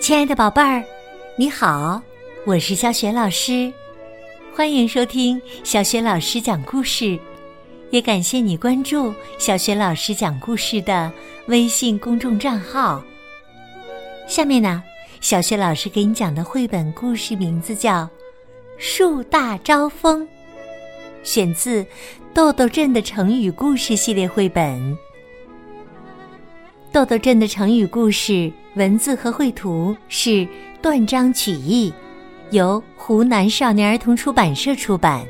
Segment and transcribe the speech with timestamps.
[0.00, 0.82] 亲爱的宝贝儿，
[1.36, 2.00] 你好，
[2.46, 3.70] 我是小雪老师，
[4.54, 7.18] 欢迎收听小雪老师讲故事，
[7.90, 11.12] 也感谢你关注小雪老师讲故事的
[11.48, 13.04] 微信公众账号。
[14.26, 14.82] 下面呢，
[15.20, 18.04] 小雪老师给你讲的绘本故事名字叫
[18.78, 20.22] 《树大招风》，
[21.22, 21.84] 选自
[22.32, 24.96] 《豆豆镇的成语故事》系列绘本。
[26.90, 30.48] 豆豆镇的成语故事文字和绘图是
[30.80, 31.92] 断章取义，
[32.50, 35.24] 由湖南少年儿童出版社出版。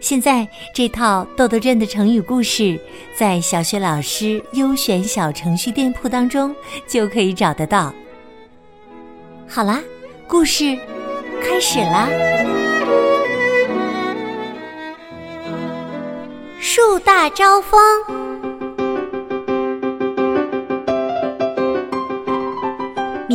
[0.00, 2.80] 现在这套豆豆镇的成语故事
[3.14, 6.54] 在小学老师优选小程序店铺当中
[6.86, 7.92] 就可以找得到。
[9.46, 9.82] 好啦，
[10.26, 10.76] 故事
[11.42, 12.08] 开始啦！
[16.58, 18.55] 树大招风。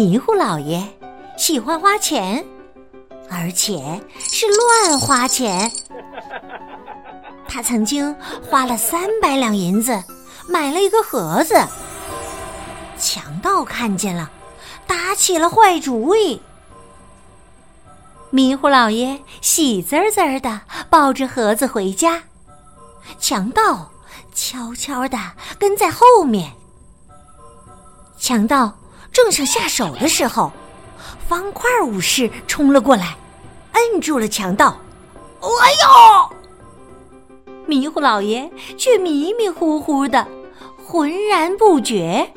[0.03, 0.83] 迷糊老爷
[1.37, 2.43] 喜欢花钱，
[3.29, 5.71] 而且是乱花钱。
[7.47, 10.03] 他曾经花了三百两银子
[10.49, 11.53] 买了一个盒子，
[12.97, 14.27] 强盗看见了，
[14.87, 16.41] 打起了坏主意。
[18.31, 22.23] 迷糊老爷喜滋滋的抱着盒子回家，
[23.19, 23.87] 强盗
[24.33, 25.15] 悄悄的
[25.59, 26.51] 跟在后面。
[28.17, 28.73] 强盗。
[29.11, 30.51] 正想下手的时候，
[31.27, 33.15] 方块武士冲了过来，
[33.73, 34.77] 摁住了强盗。
[35.41, 36.35] 哎呦！
[37.65, 40.25] 迷糊老爷却迷迷糊糊的，
[40.85, 42.27] 浑然不觉。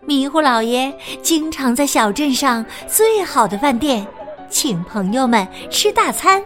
[0.00, 4.06] 迷糊老爷经常在小镇上最好的饭店
[4.50, 6.44] 请朋友们吃大餐。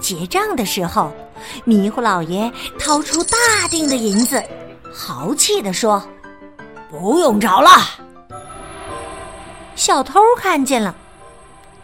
[0.00, 1.12] 结账的时候，
[1.64, 3.36] 迷糊老爷掏出大
[3.70, 4.42] 锭的银子，
[4.92, 6.02] 豪气地说。
[6.90, 7.70] 不用找了。
[9.76, 10.94] 小偷看见了，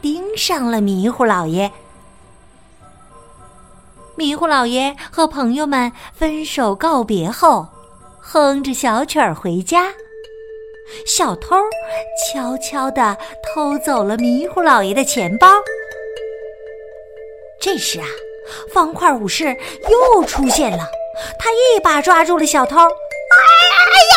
[0.03, 1.71] 盯上了迷糊老爷。
[4.17, 7.69] 迷糊老爷和朋友们分手告别后，
[8.21, 9.93] 哼着小曲儿回家。
[11.07, 11.57] 小偷
[12.33, 15.49] 悄悄的偷走了迷糊老爷的钱包。
[17.61, 18.07] 这时啊，
[18.73, 19.57] 方块武士
[19.91, 20.85] 又出现了，
[21.39, 22.79] 他一把抓住了小偷。
[22.79, 24.17] 哎哎呦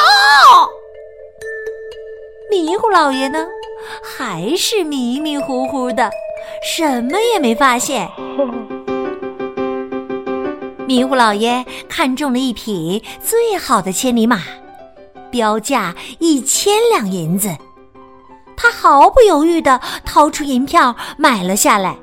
[2.92, 3.46] 老爷呢，
[4.04, 6.10] 还是迷迷糊糊的，
[6.64, 8.10] 什么也没发现。
[10.88, 14.42] 迷糊老爷看中了一匹最好的千里马，
[15.30, 17.56] 标价一千两银子，
[18.58, 21.96] 他毫不犹豫的掏出银票买了下来。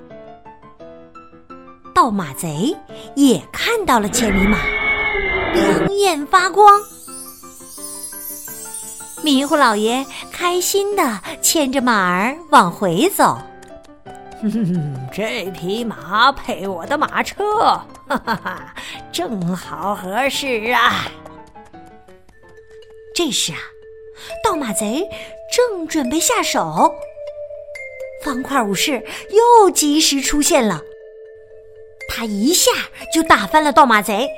[1.94, 2.76] 盗马贼
[3.14, 4.58] 也看到了千里马，
[5.54, 6.80] 两眼发光。
[9.22, 13.38] 迷糊老爷开心的牵着马儿往回走，
[14.42, 17.60] 哼哼，这匹马配我的马车，
[18.06, 18.74] 哈哈哈，
[19.10, 21.10] 正好合适啊！
[23.14, 23.58] 这时啊，
[24.44, 25.08] 盗马贼
[25.50, 26.94] 正准备下手，
[28.22, 30.82] 方块武士又及时出现了，
[32.08, 32.70] 他一下
[33.12, 34.28] 就打翻了盗马贼，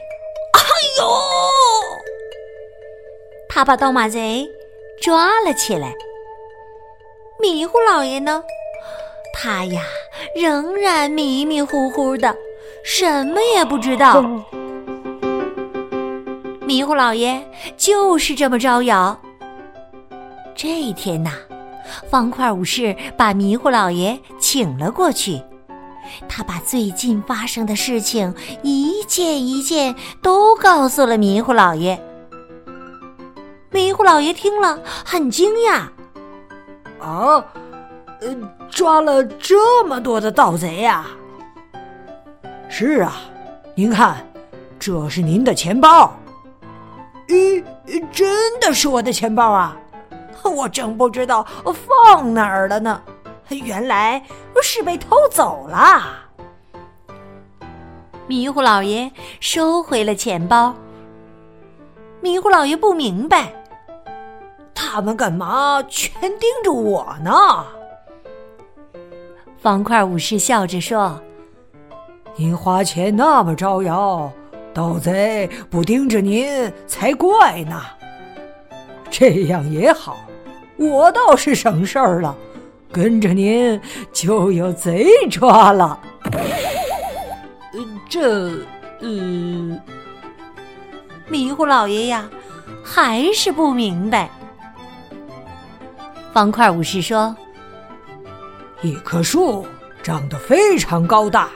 [0.54, 0.60] 哎
[0.98, 1.04] 呦！
[3.48, 4.48] 他把盗马贼。
[5.00, 5.94] 抓了起来。
[7.40, 8.42] 迷糊老爷呢？
[9.32, 9.82] 他呀，
[10.34, 12.36] 仍然迷迷糊糊的，
[12.84, 14.24] 什么也不知道。
[16.66, 19.18] 迷糊老爷就是这么招摇。
[20.56, 21.30] 这一天呐，
[22.10, 25.40] 方块武士把迷糊老爷请了过去，
[26.28, 32.02] 他把最近发生的事情一件一件都告诉了迷糊老爷。
[33.70, 35.80] 迷糊老爷听了很惊讶，
[37.00, 37.44] 啊，
[38.20, 38.34] 呃，
[38.70, 41.06] 抓了这么多的盗贼呀！
[42.68, 43.12] 是啊，
[43.74, 44.26] 您看，
[44.78, 46.12] 这是您的钱包。
[47.28, 47.62] 咦，
[48.10, 49.76] 真的是我的钱包啊！
[50.44, 53.02] 我真不知道放哪儿了呢，
[53.50, 54.22] 原来
[54.62, 56.02] 是被偷走了。
[58.26, 59.10] 迷糊老爷
[59.40, 60.74] 收回了钱包。
[62.20, 63.52] 迷糊老爷不明白。
[64.74, 67.32] 他们干嘛全盯着我呢？
[69.58, 71.20] 方块武士笑着说
[72.36, 74.30] ：“您花钱那么招摇，
[74.72, 77.82] 盗贼不盯着您才怪呢。
[79.10, 80.16] 这样也好，
[80.76, 82.34] 我倒是省事儿了，
[82.92, 83.80] 跟着您
[84.12, 86.00] 就有贼抓了。”
[88.08, 88.52] 这……
[89.00, 89.80] 呃，
[91.28, 92.28] 迷糊老爷呀，
[92.84, 94.30] 还是不明白。
[96.32, 97.36] 方块武士说
[98.80, 99.66] ：“一棵树
[100.02, 101.48] 长得非常高大，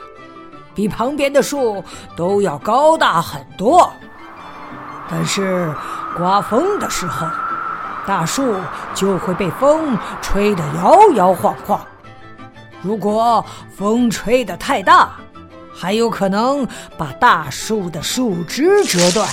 [0.75, 1.83] 比旁边的树
[2.17, 3.91] 都要高大很多。
[5.09, 5.75] 但是
[6.17, 7.27] 刮风的时候，
[8.07, 8.57] 大树
[8.95, 11.81] 就会被风吹得摇摇晃晃。
[12.83, 15.13] 如果风吹得太大，
[15.73, 16.67] 还有可能
[16.99, 19.29] 把大树的树枝折断。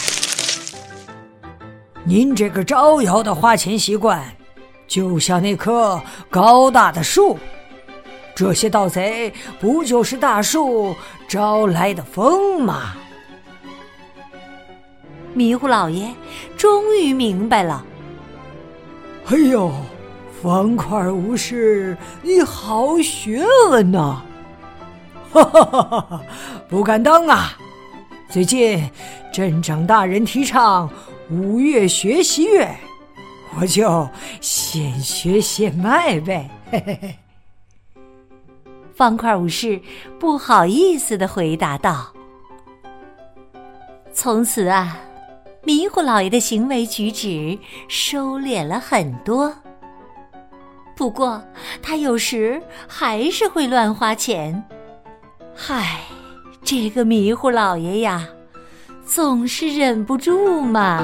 [2.05, 4.23] 您这个招摇的花钱习惯，
[4.87, 7.37] 就像那棵高大的树。
[8.33, 10.95] 这些盗贼不就是大树
[11.27, 12.95] 招来的风吗？
[15.33, 16.13] 迷糊老爷
[16.57, 17.85] 终于明白了。
[19.27, 19.71] 哎呦，
[20.41, 24.21] 方块无事，你好学问呐！
[25.31, 26.21] 哈哈哈哈哈！
[26.67, 27.57] 不敢当啊！
[28.29, 28.89] 最近
[29.31, 30.89] 镇长大人提倡
[31.31, 32.75] 五月学习月，
[33.59, 34.09] 我就
[34.41, 36.49] 现学现卖呗。
[36.71, 37.15] 嘿嘿嘿。
[38.95, 39.79] 方块武士
[40.19, 42.11] 不好意思的回答道
[44.11, 44.97] ：“从此啊，
[45.63, 49.53] 迷糊老爷的行为举止收敛了很多。
[50.95, 51.41] 不过
[51.81, 54.63] 他有时还是会乱花钱。”
[55.53, 55.99] 嗨，
[56.63, 58.27] 这个迷糊老爷呀，
[59.11, 61.03] 总是忍不住嘛。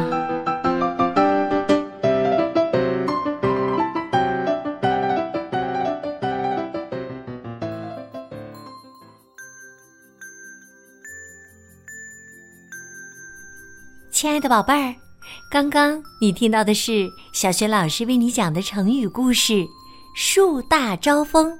[14.11, 14.93] 亲爱的宝贝儿，
[15.51, 19.53] 刚刚你听到的是小学老师为你讲的成语故事
[20.15, 21.51] 《树大招风》，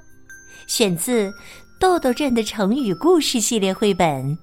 [0.68, 1.34] 选自。
[1.78, 4.38] 豆豆镇的成语故事系列绘本，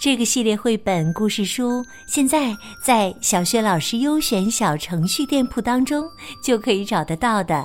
[0.00, 6.08] 这个系列绘本故事书现在在小学老师优选小程序店铺当中
[6.42, 7.62] 就可以找得到的。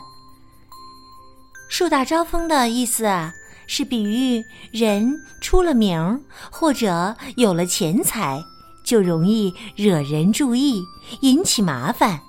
[1.70, 3.34] 树大招风的意思啊，
[3.68, 4.44] 是比喻
[4.74, 6.22] 人出了名
[6.52, 8.44] 或者有了钱财，
[8.84, 10.84] 就容易惹人注意，
[11.22, 12.20] 引起麻烦。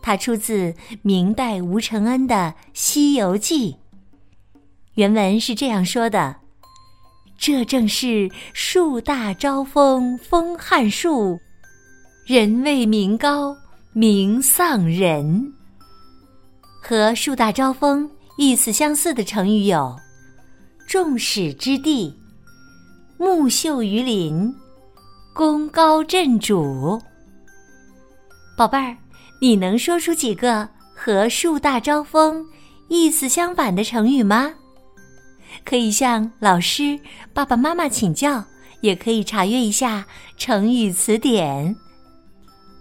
[0.00, 0.72] 它出自
[1.02, 3.72] 明代吴承恩的《西游记》。
[4.94, 6.36] 原文是这样说的
[7.40, 11.38] ：“这正是树大招风，风撼树；
[12.26, 13.56] 人为名高，
[13.94, 15.50] 名丧人。”
[16.82, 19.96] 和“树大招风”意思相似的成语有
[20.86, 22.14] “众矢之的
[23.16, 24.54] ”“木秀于林
[25.34, 27.00] ”“功高震主”。
[28.54, 28.94] 宝贝儿，
[29.40, 32.44] 你能说出几个和“树大招风”
[32.88, 34.52] 意思相反的成语吗？
[35.64, 36.98] 可以向老师、
[37.32, 38.44] 爸爸妈妈请教，
[38.80, 40.06] 也可以查阅一下
[40.36, 41.76] 成语词典。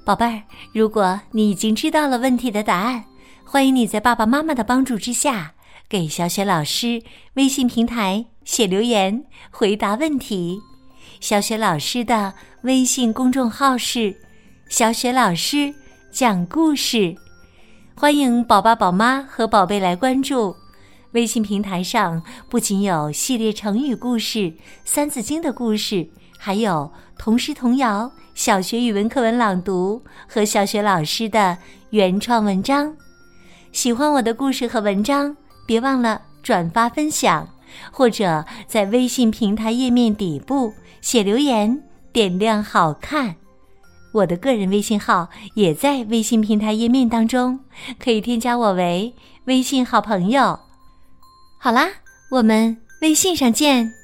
[0.06, 0.44] 宝贝儿，
[0.74, 3.06] 如果你已经知道了问题的答案，
[3.44, 5.54] 欢迎你在爸爸妈妈的帮助之下，
[5.88, 7.02] 给小雪老师
[7.34, 10.60] 微信平台写留言回答问题。
[11.20, 14.16] 小雪老师的微信公众号是
[14.70, 15.74] “小雪老师
[16.12, 17.16] 讲故事”，
[17.96, 20.56] 欢迎宝爸宝妈和宝贝来关注。
[21.12, 24.40] 微信平台上不仅有系列成语故事、
[24.86, 26.08] 《三字经》的故事，
[26.38, 31.58] 还有童诗童谣、小学语文课文朗读和小学老师的
[31.90, 32.96] 原创文章。
[33.72, 35.36] 喜欢我的故事和文章，
[35.66, 37.50] 别忘了转发分享，
[37.92, 43.36] 或者在微信平台页面底部写留言，点亮好看。
[44.12, 47.62] 我的个人微信号也在微信平台页面当中，
[48.00, 50.60] 可以添加我为微信好朋友。
[51.62, 51.90] 好啦，
[52.30, 53.99] 我们微信上见。